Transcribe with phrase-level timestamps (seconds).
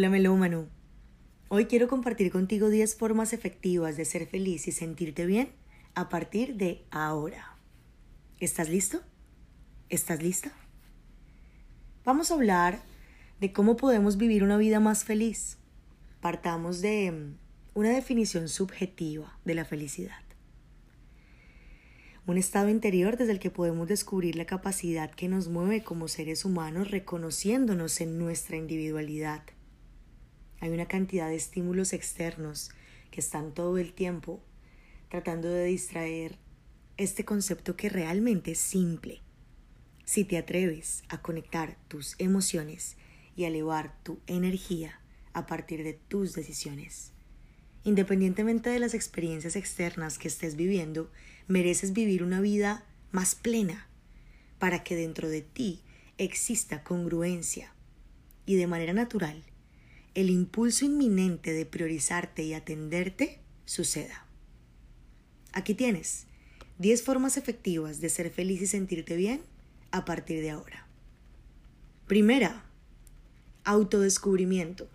[0.00, 0.66] Hola melómano.
[1.48, 5.50] Hoy quiero compartir contigo 10 formas efectivas de ser feliz y sentirte bien
[5.94, 7.54] a partir de ahora.
[8.38, 9.02] ¿Estás listo?
[9.90, 10.52] ¿Estás lista?
[12.02, 12.80] Vamos a hablar
[13.40, 15.58] de cómo podemos vivir una vida más feliz.
[16.22, 17.34] Partamos de mm,
[17.74, 20.22] una definición subjetiva de la felicidad.
[22.26, 26.46] Un estado interior desde el que podemos descubrir la capacidad que nos mueve como seres
[26.46, 29.42] humanos reconociéndonos en nuestra individualidad
[30.60, 32.70] hay una cantidad de estímulos externos
[33.10, 34.42] que están todo el tiempo
[35.08, 36.38] tratando de distraer
[36.96, 39.22] este concepto que realmente es simple.
[40.04, 42.96] Si te atreves a conectar tus emociones
[43.36, 45.00] y a elevar tu energía
[45.32, 47.12] a partir de tus decisiones.
[47.84, 51.10] Independientemente de las experiencias externas que estés viviendo,
[51.48, 53.88] mereces vivir una vida más plena
[54.58, 55.82] para que dentro de ti
[56.18, 57.72] exista congruencia
[58.44, 59.42] y de manera natural
[60.14, 64.26] el impulso inminente de priorizarte y atenderte suceda.
[65.52, 66.26] Aquí tienes
[66.78, 69.42] 10 formas efectivas de ser feliz y sentirte bien
[69.90, 70.86] a partir de ahora.
[72.06, 72.64] Primera,
[73.64, 74.88] autodescubrimiento.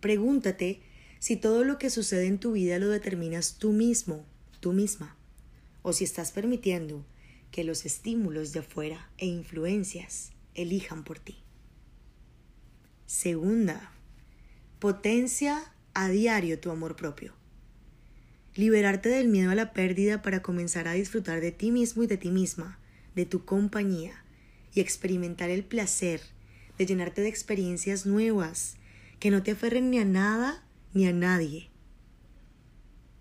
[0.00, 0.80] Pregúntate
[1.18, 4.24] si todo lo que sucede en tu vida lo determinas tú mismo,
[4.60, 5.16] tú misma,
[5.82, 7.04] o si estás permitiendo
[7.50, 11.38] que los estímulos de afuera e influencias elijan por ti.
[13.06, 13.92] Segunda,
[14.78, 17.32] Potencia a diario tu amor propio.
[18.54, 22.16] Liberarte del miedo a la pérdida para comenzar a disfrutar de ti mismo y de
[22.16, 22.78] ti misma,
[23.16, 24.24] de tu compañía,
[24.72, 26.20] y experimentar el placer
[26.78, 28.76] de llenarte de experiencias nuevas
[29.18, 31.70] que no te aferren ni a nada ni a nadie.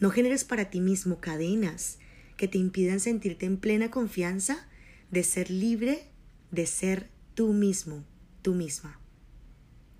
[0.00, 1.98] No generes para ti mismo cadenas
[2.36, 4.68] que te impidan sentirte en plena confianza
[5.10, 6.08] de ser libre
[6.50, 8.04] de ser tú mismo,
[8.42, 9.00] tú misma.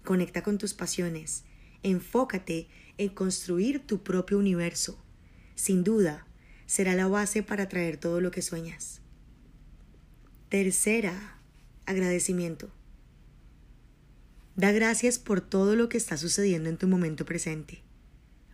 [0.08, 1.44] Conecta con tus pasiones.
[1.82, 4.98] Enfócate en construir tu propio universo.
[5.54, 6.26] Sin duda,
[6.64, 9.02] será la base para atraer todo lo que sueñas.
[10.48, 11.38] Tercera,
[11.84, 12.70] agradecimiento.
[14.56, 17.82] Da gracias por todo lo que está sucediendo en tu momento presente,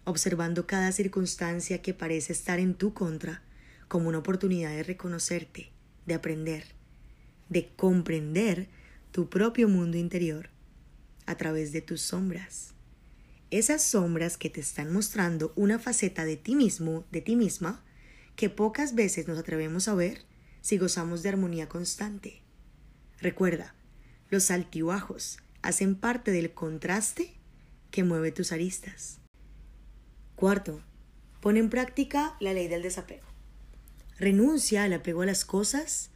[0.03, 3.45] observando cada circunstancia que parece estar en tu contra
[3.87, 5.71] como una oportunidad de reconocerte,
[6.05, 6.65] de aprender,
[7.49, 8.67] de comprender
[9.13, 10.53] tu propio mundo interior
[11.27, 12.75] a través de tus sombras.
[13.51, 17.85] Esas sombras que te están mostrando una faceta de ti mismo, de ti misma,
[18.37, 20.25] que pocas veces nos atrevemos a ver
[20.61, 22.43] si gozamos de armonía constante.
[23.21, 23.75] Recuerda,
[24.31, 27.35] los altibajos hacen parte del contraste
[27.91, 29.21] que mueve tus aristas.
[30.35, 30.83] Cuarto,
[31.41, 33.27] pon en práctica la ley del desapego.
[34.19, 36.11] Renuncia al apego a las cosas,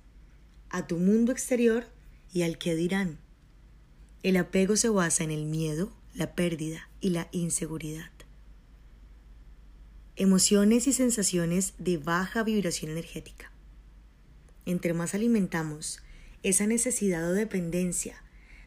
[0.70, 1.86] a tu mundo exterior
[2.32, 3.20] y al que dirán.
[4.24, 8.10] El apego se basa en el miedo, la pérdida y la inseguridad.
[10.16, 13.52] Emociones y sensaciones de baja vibración energética.
[14.66, 16.02] Entre más alimentamos
[16.42, 18.24] esa necesidad o dependencia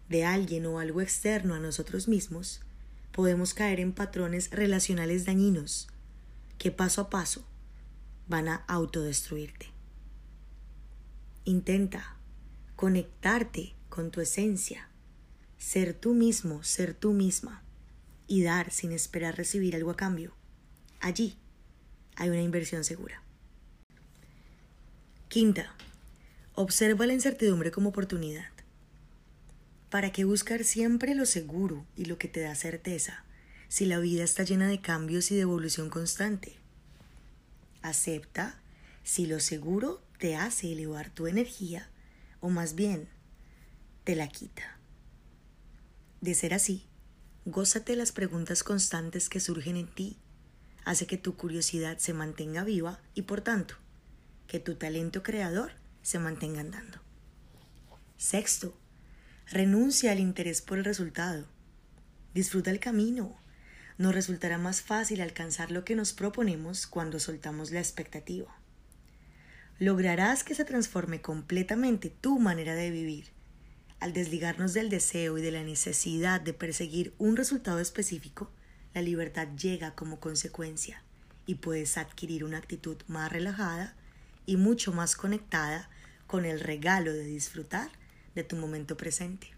[0.07, 2.61] de alguien o algo externo a nosotros mismos,
[3.11, 5.89] podemos caer en patrones relacionales dañinos
[6.57, 7.45] que paso a paso
[8.29, 9.67] van a autodestruirte.
[11.43, 12.15] Intenta
[12.77, 14.90] conectarte con tu esencia
[15.61, 17.61] ser tú mismo, ser tú misma
[18.25, 20.33] y dar sin esperar recibir algo a cambio.
[20.99, 21.37] Allí
[22.15, 23.21] hay una inversión segura.
[25.29, 25.75] Quinta,
[26.55, 28.49] observa la incertidumbre como oportunidad.
[29.91, 33.23] ¿Para qué buscar siempre lo seguro y lo que te da certeza
[33.67, 36.55] si la vida está llena de cambios y de evolución constante?
[37.83, 38.59] Acepta
[39.03, 41.87] si lo seguro te hace elevar tu energía
[42.39, 43.07] o más bien
[44.03, 44.80] te la quita.
[46.21, 46.85] De ser así,
[47.45, 50.19] gózate las preguntas constantes que surgen en ti,
[50.85, 53.73] hace que tu curiosidad se mantenga viva y por tanto,
[54.45, 55.71] que tu talento creador
[56.03, 56.99] se mantenga andando.
[58.17, 58.77] Sexto,
[59.47, 61.47] renuncia al interés por el resultado.
[62.35, 63.35] Disfruta el camino.
[63.97, 68.55] Nos resultará más fácil alcanzar lo que nos proponemos cuando soltamos la expectativa.
[69.79, 73.40] Lograrás que se transforme completamente tu manera de vivir
[74.01, 78.51] al desligarnos del deseo y de la necesidad de perseguir un resultado específico,
[78.95, 81.03] la libertad llega como consecuencia
[81.45, 83.95] y puedes adquirir una actitud más relajada
[84.47, 85.87] y mucho más conectada
[86.25, 87.91] con el regalo de disfrutar
[88.33, 89.51] de tu momento presente.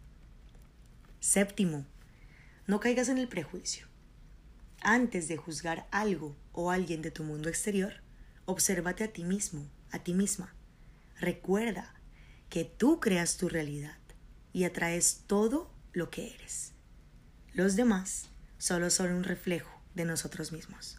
[1.21, 1.85] Séptimo,
[2.67, 3.87] no caigas en el prejuicio.
[4.81, 7.93] Antes de juzgar algo o alguien de tu mundo exterior,
[8.43, 10.53] obsérvate a ti mismo, a ti misma.
[11.17, 11.93] Recuerda
[12.49, 14.02] que tú creas tu realidad
[14.53, 16.73] y atraes todo lo que eres.
[17.53, 20.97] Los demás solo son un reflejo de nosotros mismos.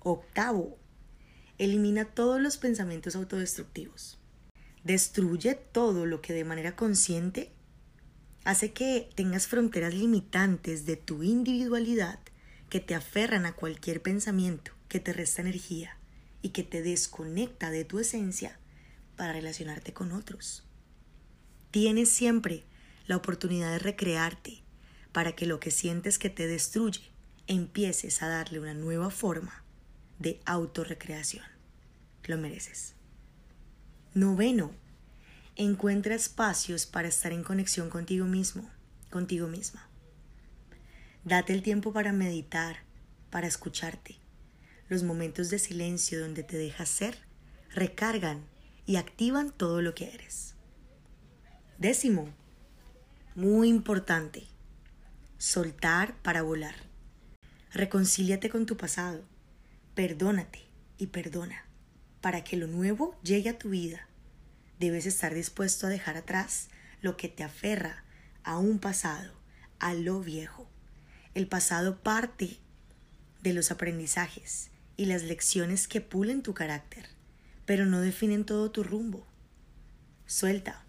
[0.00, 0.78] Octavo,
[1.58, 4.18] elimina todos los pensamientos autodestructivos.
[4.82, 7.52] Destruye todo lo que de manera consciente
[8.44, 12.18] hace que tengas fronteras limitantes de tu individualidad
[12.70, 15.98] que te aferran a cualquier pensamiento que te resta energía
[16.40, 18.58] y que te desconecta de tu esencia
[19.16, 20.69] para relacionarte con otros.
[21.70, 22.64] Tienes siempre
[23.06, 24.62] la oportunidad de recrearte
[25.12, 27.02] para que lo que sientes que te destruye
[27.46, 29.62] empieces a darle una nueva forma
[30.18, 31.44] de autorrecreación.
[32.24, 32.94] Lo mereces.
[34.14, 34.72] Noveno,
[35.54, 38.68] encuentra espacios para estar en conexión contigo mismo,
[39.08, 39.88] contigo misma.
[41.24, 42.78] Date el tiempo para meditar,
[43.30, 44.16] para escucharte.
[44.88, 47.16] Los momentos de silencio donde te dejas ser
[47.72, 48.44] recargan
[48.86, 50.54] y activan todo lo que eres.
[51.80, 52.28] Décimo,
[53.34, 54.44] muy importante,
[55.38, 56.74] soltar para volar.
[57.72, 59.24] Reconcíliate con tu pasado,
[59.94, 60.60] perdónate
[60.98, 61.64] y perdona
[62.20, 64.06] para que lo nuevo llegue a tu vida.
[64.78, 66.68] Debes estar dispuesto a dejar atrás
[67.00, 68.04] lo que te aferra
[68.44, 69.32] a un pasado,
[69.78, 70.68] a lo viejo.
[71.32, 72.58] El pasado parte
[73.42, 77.06] de los aprendizajes y las lecciones que pulen tu carácter,
[77.64, 79.26] pero no definen todo tu rumbo.
[80.26, 80.84] Suelta.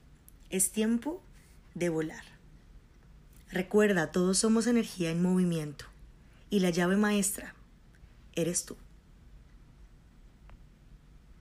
[0.51, 1.23] Es tiempo
[1.75, 2.25] de volar.
[3.51, 5.85] Recuerda, todos somos energía en movimiento
[6.49, 7.55] y la llave maestra
[8.33, 8.75] eres tú.